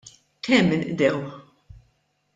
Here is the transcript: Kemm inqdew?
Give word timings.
Kemm 0.45 0.69
inqdew? 0.75 1.19